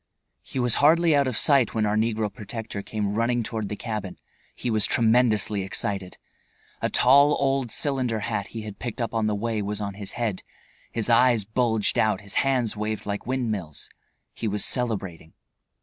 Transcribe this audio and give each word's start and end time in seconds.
He 0.41 0.57
was 0.57 0.73
hardly 0.81 1.15
out 1.15 1.27
of 1.27 1.37
sight 1.37 1.75
when 1.75 1.85
our 1.85 1.95
negro 1.95 2.33
protector 2.33 2.81
came 2.81 3.13
running 3.13 3.43
toward 3.43 3.69
the 3.69 3.75
cabin. 3.75 4.17
He 4.55 4.71
was 4.71 4.87
tremendously 4.87 5.61
excited. 5.61 6.17
A 6.81 6.89
tall, 6.89 7.37
old 7.39 7.69
cylinder 7.69 8.21
hat 8.21 8.47
he 8.47 8.63
had 8.63 8.79
picked 8.79 8.99
up 8.99 9.13
on 9.13 9.27
the 9.27 9.35
way 9.35 9.61
was 9.61 9.79
on 9.79 9.93
his 9.93 10.13
head, 10.13 10.41
his 10.91 11.07
eyes 11.07 11.43
bulged 11.45 11.99
out, 11.99 12.21
his 12.21 12.33
hands 12.41 12.75
waved 12.75 13.05
like 13.05 13.27
windmills; 13.27 13.91
he 14.33 14.47
was 14.47 14.65
celebrating. 14.65 15.33